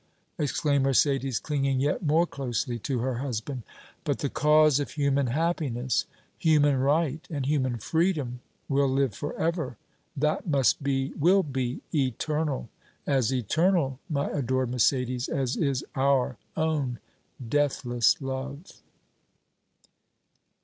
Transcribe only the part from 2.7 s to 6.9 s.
to her husband. "But the cause of human happiness, human